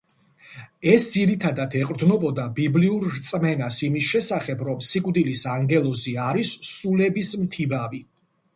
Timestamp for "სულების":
6.75-7.35